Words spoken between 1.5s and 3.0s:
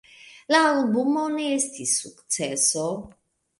estis sukceso.